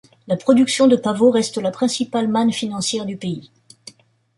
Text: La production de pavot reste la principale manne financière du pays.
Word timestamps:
La 0.27 0.35
production 0.35 0.87
de 0.87 0.95
pavot 0.95 1.29
reste 1.29 1.57
la 1.59 1.69
principale 1.69 2.27
manne 2.27 2.51
financière 2.51 3.05
du 3.05 3.17
pays. 3.17 3.51